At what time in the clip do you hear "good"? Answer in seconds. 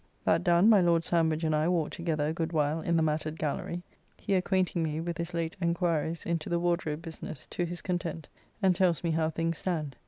2.33-2.53